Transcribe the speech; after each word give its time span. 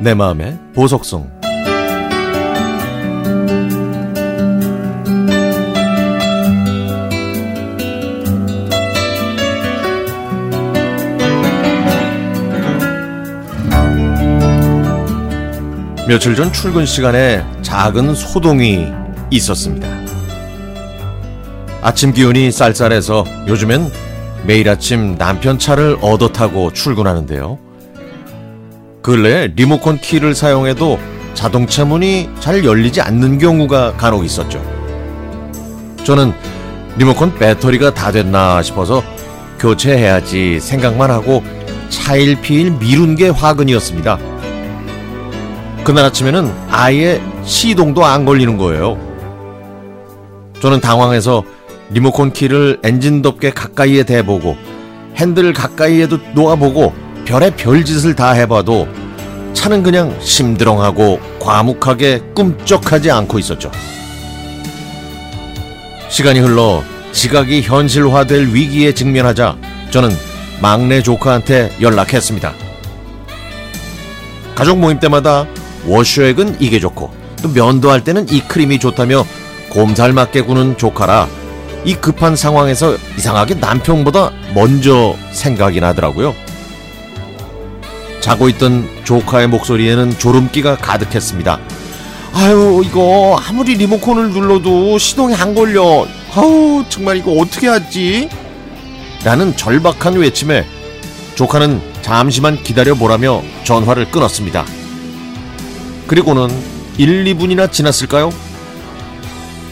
내 0.00 0.14
마음의 0.14 0.58
보석성 0.74 1.30
며칠 16.08 16.34
전 16.34 16.50
출근 16.50 16.86
시간에 16.86 17.44
작은 17.60 18.14
소동이 18.14 18.86
있었습니다. 19.30 19.86
아침 21.82 22.12
기온이 22.14 22.50
쌀쌀해서 22.50 23.24
요즘엔 23.46 23.92
매일 24.46 24.70
아침 24.70 25.16
남편 25.18 25.58
차를 25.58 25.98
얻어 26.00 26.28
타고 26.28 26.72
출근하는데요. 26.72 27.69
근래 29.02 29.50
리모컨 29.56 29.98
키를 29.98 30.34
사용해도 30.34 30.98
자동차 31.32 31.84
문이 31.84 32.28
잘 32.40 32.64
열리지 32.64 33.00
않는 33.00 33.38
경우가 33.38 33.94
간혹 33.96 34.24
있었죠. 34.24 34.62
저는 36.04 36.34
리모컨 36.98 37.34
배터리가 37.34 37.94
다 37.94 38.12
됐나 38.12 38.62
싶어서 38.62 39.02
교체해야지 39.58 40.60
생각만 40.60 41.10
하고 41.10 41.42
차일피일 41.88 42.72
미룬 42.72 43.16
게 43.16 43.28
화근이었습니다. 43.30 44.18
그날 45.82 46.04
아침에는 46.06 46.52
아예 46.68 47.22
시동도 47.44 48.04
안 48.04 48.26
걸리는 48.26 48.58
거예요. 48.58 48.98
저는 50.60 50.80
당황해서 50.80 51.42
리모컨 51.90 52.32
키를 52.32 52.78
엔진 52.84 53.22
덮개 53.22 53.50
가까이에 53.50 54.02
대보고 54.02 54.56
핸들 55.16 55.54
가까이에도 55.54 56.18
놓아보고 56.34 56.92
별의 57.24 57.52
별짓을 57.56 58.14
다 58.14 58.32
해봐도 58.32 58.88
차는 59.52 59.82
그냥 59.82 60.16
심드렁하고 60.20 61.20
과묵하게 61.40 62.20
꿈쩍하지 62.34 63.10
않고 63.10 63.38
있었죠. 63.38 63.70
시간이 66.08 66.40
흘러 66.40 66.82
지각이 67.12 67.62
현실화될 67.62 68.54
위기에 68.54 68.94
직면하자 68.94 69.56
저는 69.90 70.10
막내 70.60 71.02
조카한테 71.02 71.72
연락했습니다. 71.80 72.54
가족 74.54 74.78
모임 74.78 75.00
때마다 75.00 75.46
워셔액은 75.86 76.56
이게 76.60 76.78
좋고 76.80 77.10
또 77.42 77.48
면도할 77.48 78.04
때는 78.04 78.28
이 78.30 78.40
크림이 78.40 78.78
좋다며 78.78 79.24
곰살 79.70 80.12
맞게 80.12 80.42
구는 80.42 80.76
조카라 80.76 81.28
이 81.84 81.94
급한 81.94 82.36
상황에서 82.36 82.96
이상하게 83.16 83.54
남편보다 83.54 84.32
먼저 84.54 85.16
생각이 85.32 85.80
나더라고요. 85.80 86.34
자고 88.30 88.48
있던 88.50 88.88
조카의 89.02 89.48
목소리에는 89.48 90.16
졸음기가 90.16 90.76
가득했습니다. 90.76 91.58
아유 92.32 92.80
이거 92.84 93.36
아무리 93.44 93.74
리모컨을 93.74 94.30
눌러도 94.30 94.98
시동이 94.98 95.34
안 95.34 95.52
걸려. 95.52 96.06
아우 96.36 96.84
정말 96.88 97.16
이거 97.16 97.32
어떻게 97.32 97.66
하지? 97.66 98.28
라는 99.24 99.56
절박한 99.56 100.14
외침에 100.14 100.64
조카는 101.34 101.80
잠시만 102.02 102.62
기다려 102.62 102.94
보라며 102.94 103.42
전화를 103.64 104.12
끊었습니다. 104.12 104.64
그리고는 106.06 106.50
1, 106.98 107.24
2분이나 107.34 107.72
지났을까요? 107.72 108.30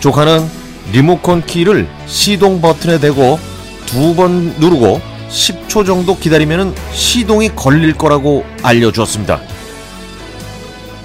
조카는 0.00 0.48
리모컨 0.92 1.44
키를 1.44 1.86
시동 2.06 2.62
버튼에 2.62 3.00
대고 3.00 3.38
두 3.84 4.14
번 4.16 4.54
누르고 4.58 5.02
10초 5.28 5.84
정도 5.84 6.16
기다리면 6.16 6.74
시동이 6.92 7.50
걸릴 7.54 7.94
거라고 7.94 8.44
알려주었습니다. 8.62 9.40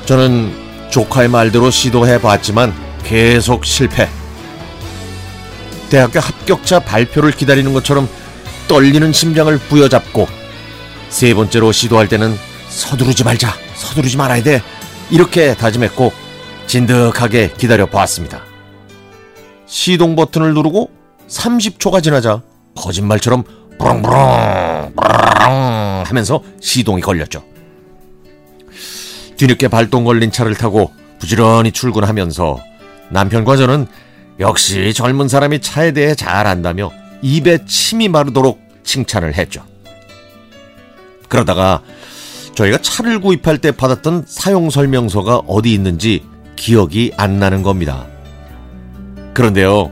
저는 0.05 0.53
조카의 0.89 1.29
말대로 1.29 1.71
시도해 1.71 2.21
봤지만 2.21 2.73
계속 3.03 3.65
실패. 3.65 4.09
대학교 5.89 6.19
합격자 6.19 6.81
발표를 6.81 7.31
기다리는 7.31 7.73
것처럼 7.73 8.07
떨리는 8.67 9.11
심장을 9.11 9.57
부여잡고 9.57 10.27
세 11.09 11.33
번째로 11.33 11.71
시도할 11.71 12.07
때는 12.07 12.37
서두르지 12.69 13.23
말자, 13.23 13.53
서두르지 13.75 14.15
말아야 14.15 14.41
돼. 14.43 14.61
이렇게 15.09 15.53
다짐했고 15.55 16.13
진득하게 16.67 17.51
기다려 17.57 17.85
보았습니다. 17.85 18.43
시동 19.65 20.15
버튼을 20.15 20.53
누르고 20.53 20.89
30초가 21.27 22.01
지나자 22.01 22.41
거짓말처럼 22.75 23.43
부렁부렁 23.81 24.93
부렁 24.95 26.03
하면서 26.05 26.43
시동이 26.59 27.01
걸렸죠. 27.01 27.43
뒤늦게 29.37 29.67
발동 29.69 30.03
걸린 30.03 30.31
차를 30.31 30.53
타고 30.55 30.91
부지런히 31.19 31.71
출근하면서 31.71 32.59
남편과 33.09 33.57
저는 33.57 33.87
역시 34.39 34.93
젊은 34.93 35.27
사람이 35.27 35.59
차에 35.59 35.91
대해 35.91 36.15
잘 36.15 36.47
안다며 36.47 36.91
입에 37.21 37.65
침이 37.65 38.07
마르도록 38.07 38.61
칭찬을 38.83 39.33
했죠. 39.33 39.63
그러다가 41.27 41.81
저희가 42.55 42.79
차를 42.79 43.19
구입할 43.19 43.57
때 43.57 43.71
받았던 43.71 44.25
사용 44.27 44.69
설명서가 44.69 45.43
어디 45.47 45.73
있는지 45.73 46.23
기억이 46.55 47.13
안 47.17 47.39
나는 47.39 47.63
겁니다. 47.63 48.05
그런데요, 49.33 49.91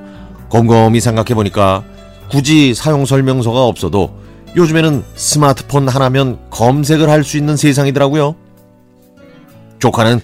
곰곰이 0.49 0.99
생각해 0.99 1.33
보니까 1.33 1.83
굳이 2.29 2.73
사용 2.73 3.05
설명서가 3.05 3.63
없어도 3.65 4.15
요즘에는 4.55 5.03
스마트폰 5.15 5.87
하나면 5.87 6.39
검색을 6.49 7.09
할 7.09 7.23
수 7.23 7.37
있는 7.37 7.55
세상이더라고요. 7.55 8.35
조카는 9.79 10.21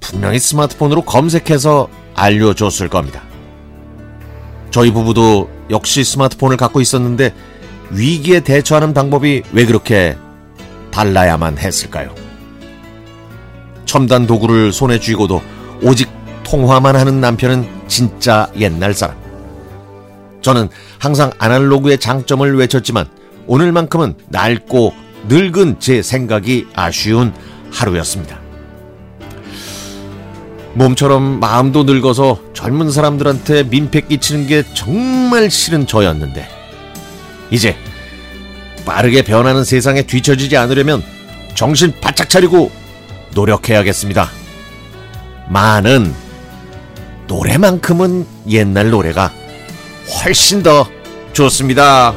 분명히 0.00 0.38
스마트폰으로 0.38 1.02
검색해서 1.02 1.88
알려줬을 2.14 2.88
겁니다. 2.88 3.22
저희 4.70 4.90
부부도 4.90 5.48
역시 5.70 6.04
스마트폰을 6.04 6.56
갖고 6.56 6.80
있었는데 6.80 7.34
위기에 7.90 8.40
대처하는 8.40 8.94
방법이 8.94 9.42
왜 9.52 9.66
그렇게 9.66 10.16
달라야만 10.90 11.58
했을까요? 11.58 12.14
첨단 13.84 14.26
도구를 14.26 14.72
손에 14.72 14.98
쥐고도 14.98 15.40
오직 15.82 16.10
통화만 16.44 16.96
하는 16.96 17.20
남편은 17.20 17.68
진짜 17.86 18.50
옛날 18.58 18.94
사람. 18.94 19.25
저는 20.46 20.68
항상 21.00 21.32
아날로그의 21.38 21.98
장점을 21.98 22.56
외쳤지만 22.56 23.08
오늘만큼은 23.48 24.14
낡고 24.28 24.94
늙은 25.26 25.80
제 25.80 26.02
생각이 26.02 26.68
아쉬운 26.72 27.34
하루였습니다. 27.72 28.38
몸처럼 30.74 31.40
마음도 31.40 31.82
늙어서 31.82 32.38
젊은 32.52 32.92
사람들한테 32.92 33.64
민폐 33.64 34.02
끼치는 34.02 34.46
게 34.46 34.62
정말 34.72 35.50
싫은 35.50 35.88
저였는데 35.88 36.48
이제 37.50 37.74
빠르게 38.84 39.22
변하는 39.22 39.64
세상에 39.64 40.02
뒤처지지 40.02 40.56
않으려면 40.56 41.02
정신 41.56 41.92
바짝 42.00 42.30
차리고 42.30 42.70
노력해야겠습니다. 43.34 44.30
많은 45.48 46.14
노래만큼은 47.26 48.24
옛날 48.48 48.90
노래가 48.90 49.32
훨씬 50.08 50.62
더 50.62 50.88
좋습니다. 51.32 52.14